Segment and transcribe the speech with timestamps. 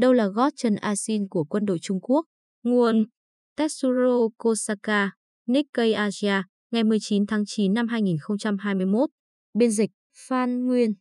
[0.00, 2.26] đâu là gót chân Asin của quân đội Trung Quốc.
[2.62, 3.04] Nguồn
[3.56, 5.10] Tetsuro Kosaka,
[5.46, 9.10] Nikkei Asia, ngày 19 tháng 9 năm 2021.
[9.58, 9.90] Biên dịch
[10.28, 10.94] Phan Nguyên.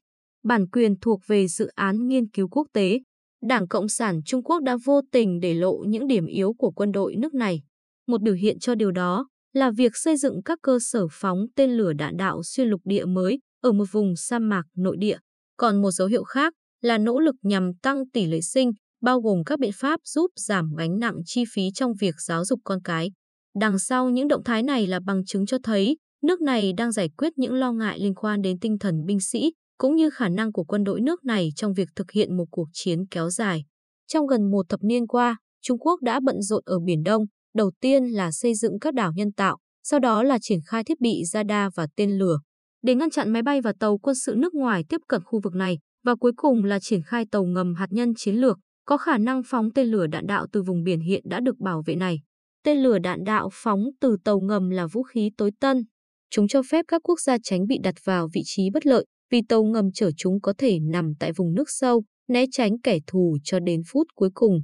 [0.43, 2.99] Bản quyền thuộc về dự án nghiên cứu quốc tế.
[3.41, 6.91] Đảng Cộng sản Trung Quốc đã vô tình để lộ những điểm yếu của quân
[6.91, 7.61] đội nước này.
[8.07, 11.71] Một biểu hiện cho điều đó là việc xây dựng các cơ sở phóng tên
[11.71, 15.17] lửa đạn đạo xuyên lục địa mới ở một vùng sa mạc nội địa.
[15.57, 19.43] Còn một dấu hiệu khác là nỗ lực nhằm tăng tỷ lệ sinh, bao gồm
[19.43, 23.11] các biện pháp giúp giảm gánh nặng chi phí trong việc giáo dục con cái.
[23.59, 27.09] Đằng sau những động thái này là bằng chứng cho thấy nước này đang giải
[27.17, 30.51] quyết những lo ngại liên quan đến tinh thần binh sĩ cũng như khả năng
[30.51, 33.63] của quân đội nước này trong việc thực hiện một cuộc chiến kéo dài.
[34.07, 37.71] Trong gần một thập niên qua, Trung Quốc đã bận rộn ở Biển Đông, đầu
[37.81, 41.23] tiên là xây dựng các đảo nhân tạo, sau đó là triển khai thiết bị
[41.25, 42.39] radar và tên lửa.
[42.81, 45.55] Để ngăn chặn máy bay và tàu quân sự nước ngoài tiếp cận khu vực
[45.55, 48.57] này, và cuối cùng là triển khai tàu ngầm hạt nhân chiến lược,
[48.89, 51.83] có khả năng phóng tên lửa đạn đạo từ vùng biển hiện đã được bảo
[51.85, 52.19] vệ này.
[52.63, 55.83] Tên lửa đạn đạo phóng từ tàu ngầm là vũ khí tối tân.
[56.29, 59.41] Chúng cho phép các quốc gia tránh bị đặt vào vị trí bất lợi vì
[59.49, 63.37] tàu ngầm chở chúng có thể nằm tại vùng nước sâu, né tránh kẻ thù
[63.43, 64.59] cho đến phút cuối cùng.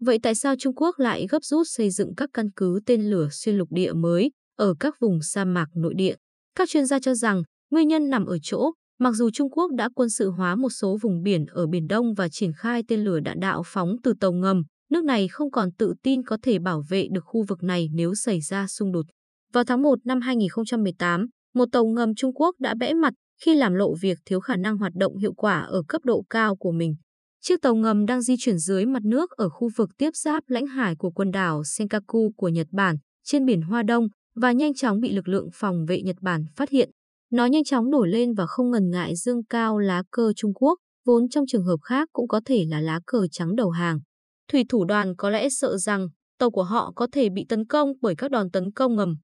[0.00, 3.28] Vậy tại sao Trung Quốc lại gấp rút xây dựng các căn cứ tên lửa
[3.30, 6.14] xuyên lục địa mới ở các vùng sa mạc nội địa?
[6.54, 9.88] Các chuyên gia cho rằng nguyên nhân nằm ở chỗ, mặc dù Trung Quốc đã
[9.94, 13.20] quân sự hóa một số vùng biển ở Biển Đông và triển khai tên lửa
[13.20, 16.82] đạn đạo phóng từ tàu ngầm, nước này không còn tự tin có thể bảo
[16.88, 19.06] vệ được khu vực này nếu xảy ra xung đột.
[19.52, 23.74] Vào tháng 1 năm 2018, một tàu ngầm Trung Quốc đã bẽ mặt khi làm
[23.74, 26.94] lộ việc thiếu khả năng hoạt động hiệu quả ở cấp độ cao của mình.
[27.40, 30.66] Chiếc tàu ngầm đang di chuyển dưới mặt nước ở khu vực tiếp giáp lãnh
[30.66, 35.00] hải của quần đảo Senkaku của Nhật Bản trên biển Hoa Đông và nhanh chóng
[35.00, 36.90] bị lực lượng phòng vệ Nhật Bản phát hiện.
[37.30, 40.78] Nó nhanh chóng nổi lên và không ngần ngại dương cao lá cờ Trung Quốc,
[41.06, 44.00] vốn trong trường hợp khác cũng có thể là lá cờ trắng đầu hàng.
[44.52, 46.08] Thủy thủ đoàn có lẽ sợ rằng
[46.38, 49.16] tàu của họ có thể bị tấn công bởi các đòn tấn công ngầm.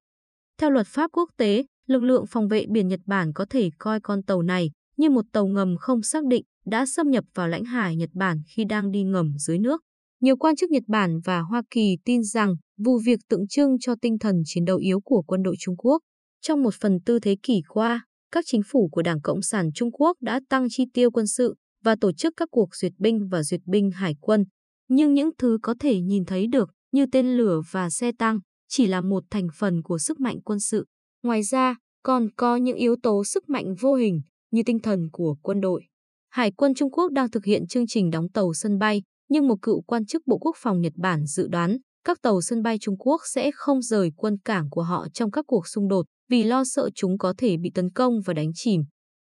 [0.57, 3.99] Theo luật pháp quốc tế, lực lượng phòng vệ biển Nhật Bản có thể coi
[3.99, 7.63] con tàu này như một tàu ngầm không xác định đã xâm nhập vào lãnh
[7.63, 9.81] hải Nhật Bản khi đang đi ngầm dưới nước.
[10.21, 13.95] Nhiều quan chức Nhật Bản và Hoa Kỳ tin rằng vụ việc tượng trưng cho
[14.01, 16.01] tinh thần chiến đấu yếu của quân đội Trung Quốc.
[16.47, 19.91] Trong một phần tư thế kỷ qua, các chính phủ của Đảng Cộng sản Trung
[19.91, 23.43] Quốc đã tăng chi tiêu quân sự và tổ chức các cuộc duyệt binh và
[23.43, 24.45] duyệt binh hải quân.
[24.89, 28.87] Nhưng những thứ có thể nhìn thấy được như tên lửa và xe tăng chỉ
[28.87, 30.85] là một thành phần của sức mạnh quân sự.
[31.23, 34.21] Ngoài ra, còn có những yếu tố sức mạnh vô hình
[34.51, 35.83] như tinh thần của quân đội.
[36.29, 39.55] Hải quân Trung Quốc đang thực hiện chương trình đóng tàu sân bay, nhưng một
[39.61, 42.97] cựu quan chức Bộ Quốc phòng Nhật Bản dự đoán các tàu sân bay Trung
[42.97, 46.63] Quốc sẽ không rời quân cảng của họ trong các cuộc xung đột vì lo
[46.63, 48.81] sợ chúng có thể bị tấn công và đánh chìm.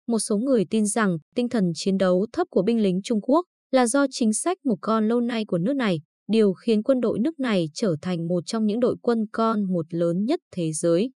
[0.09, 3.44] Một số người tin rằng tinh thần chiến đấu thấp của binh lính Trung Quốc
[3.70, 7.19] là do chính sách một con lâu nay của nước này, điều khiến quân đội
[7.19, 11.10] nước này trở thành một trong những đội quân con một lớn nhất thế giới.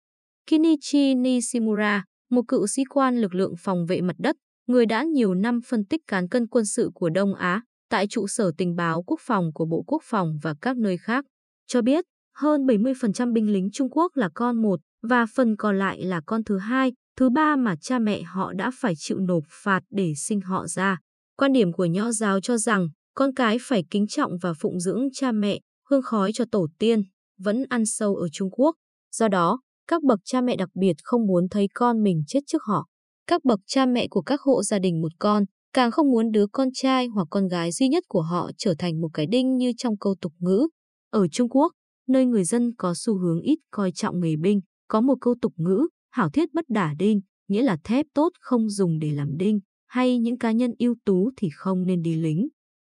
[0.47, 4.35] Kinichi Nishimura, một cựu sĩ quan lực lượng phòng vệ mặt đất,
[4.67, 8.27] người đã nhiều năm phân tích cán cân quân sự của Đông Á tại trụ
[8.27, 11.25] sở tình báo quốc phòng của Bộ Quốc phòng và các nơi khác,
[11.67, 16.03] cho biết hơn 70% binh lính Trung Quốc là con một và phần còn lại
[16.03, 19.81] là con thứ hai, thứ ba mà cha mẹ họ đã phải chịu nộp phạt
[19.89, 20.97] để sinh họ ra.
[21.37, 25.07] Quan điểm của nho giáo cho rằng con cái phải kính trọng và phụng dưỡng
[25.13, 27.03] cha mẹ, hương khói cho tổ tiên,
[27.39, 28.75] vẫn ăn sâu ở Trung Quốc.
[29.15, 32.63] Do đó, các bậc cha mẹ đặc biệt không muốn thấy con mình chết trước
[32.63, 32.87] họ.
[33.27, 36.45] Các bậc cha mẹ của các hộ gia đình một con càng không muốn đứa
[36.51, 39.71] con trai hoặc con gái duy nhất của họ trở thành một cái đinh như
[39.77, 40.67] trong câu tục ngữ.
[41.09, 41.71] Ở Trung Quốc,
[42.07, 45.53] nơi người dân có xu hướng ít coi trọng nghề binh, có một câu tục
[45.57, 49.59] ngữ, hảo thiết bất đả đinh, nghĩa là thép tốt không dùng để làm đinh,
[49.87, 52.47] hay những cá nhân ưu tú thì không nên đi lính.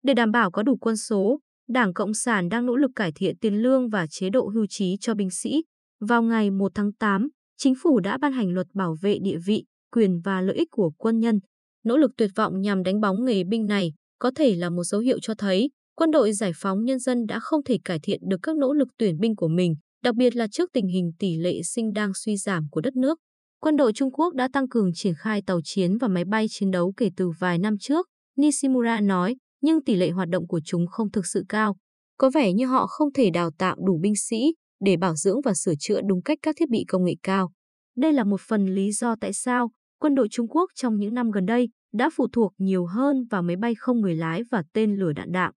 [0.03, 3.37] Để đảm bảo có đủ quân số, Đảng Cộng sản đang nỗ lực cải thiện
[3.39, 5.63] tiền lương và chế độ hưu trí cho binh sĩ.
[6.01, 9.65] Vào ngày 1 tháng 8, chính phủ đã ban hành luật bảo vệ địa vị,
[9.93, 11.41] quyền và lợi ích của quân nhân.
[11.85, 15.01] Nỗ lực tuyệt vọng nhằm đánh bóng nghề binh này có thể là một dấu
[15.01, 15.71] hiệu cho thấy
[16.01, 18.89] quân đội giải phóng nhân dân đã không thể cải thiện được các nỗ lực
[18.99, 22.37] tuyển binh của mình, đặc biệt là trước tình hình tỷ lệ sinh đang suy
[22.37, 23.19] giảm của đất nước.
[23.61, 26.71] Quân đội Trung Quốc đã tăng cường triển khai tàu chiến và máy bay chiến
[26.71, 28.07] đấu kể từ vài năm trước,
[28.37, 31.77] Nishimura nói, nhưng tỷ lệ hoạt động của chúng không thực sự cao.
[32.19, 34.55] Có vẻ như họ không thể đào tạo đủ binh sĩ
[34.85, 37.51] để bảo dưỡng và sửa chữa đúng cách các thiết bị công nghệ cao.
[37.97, 39.71] Đây là một phần lý do tại sao
[40.01, 43.43] quân đội Trung Quốc trong những năm gần đây đã phụ thuộc nhiều hơn vào
[43.43, 45.53] máy bay không người lái và tên lửa đạn đạo.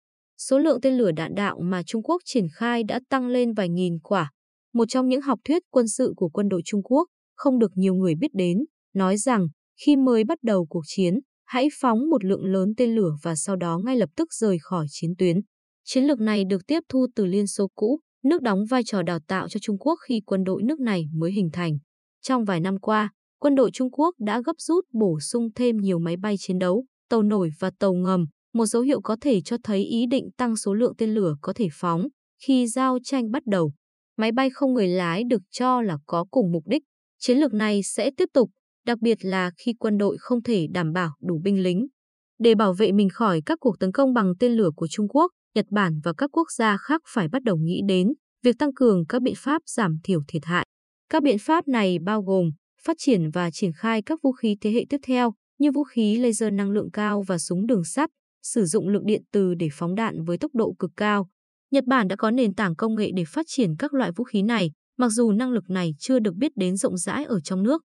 [0.48, 3.68] Số lượng tên lửa đạn đạo mà Trung Quốc triển khai đã tăng lên vài
[3.68, 4.30] nghìn quả.
[4.74, 7.94] Một trong những học thuyết quân sự của quân đội Trung Quốc không được nhiều
[7.94, 8.58] người biết đến,
[8.94, 9.46] nói rằng
[9.84, 13.56] khi mới bắt đầu cuộc chiến, hãy phóng một lượng lớn tên lửa và sau
[13.56, 15.36] đó ngay lập tức rời khỏi chiến tuyến.
[15.84, 19.18] Chiến lược này được tiếp thu từ Liên Xô cũ, nước đóng vai trò đào
[19.28, 21.78] tạo cho Trung Quốc khi quân đội nước này mới hình thành.
[22.22, 23.10] Trong vài năm qua,
[23.40, 26.84] quân đội Trung Quốc đã gấp rút bổ sung thêm nhiều máy bay chiến đấu,
[27.08, 30.56] tàu nổi và tàu ngầm, một dấu hiệu có thể cho thấy ý định tăng
[30.56, 32.08] số lượng tên lửa có thể phóng
[32.46, 33.72] khi giao tranh bắt đầu.
[34.16, 36.82] Máy bay không người lái được cho là có cùng mục đích.
[37.18, 38.50] Chiến lược này sẽ tiếp tục,
[38.86, 41.86] đặc biệt là khi quân đội không thể đảm bảo đủ binh lính.
[42.38, 45.32] Để bảo vệ mình khỏi các cuộc tấn công bằng tên lửa của Trung Quốc,
[45.54, 48.08] Nhật Bản và các quốc gia khác phải bắt đầu nghĩ đến
[48.42, 50.66] việc tăng cường các biện pháp giảm thiểu thiệt hại.
[51.10, 52.50] Các biện pháp này bao gồm
[52.84, 56.16] phát triển và triển khai các vũ khí thế hệ tiếp theo như vũ khí
[56.16, 58.10] laser năng lượng cao và súng đường sắt,
[58.42, 61.28] sử dụng lượng điện từ để phóng đạn với tốc độ cực cao.
[61.70, 64.42] Nhật Bản đã có nền tảng công nghệ để phát triển các loại vũ khí
[64.42, 67.82] này, mặc dù năng lực này chưa được biết đến rộng rãi ở trong nước.